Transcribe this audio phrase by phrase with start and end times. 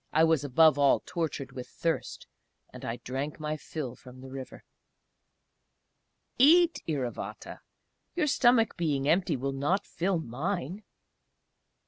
[0.11, 2.25] I was above all tortured with thirst,
[2.73, 4.63] and I drank my fill from the river.
[6.39, 7.59] "Eat", Iravata
[8.15, 10.81] "your stomach being empty will not fill mine!"